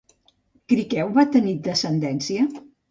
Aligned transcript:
Cicreu 0.73 1.13
va 1.21 1.27
tenir 1.37 1.57
descendència? 1.71 2.53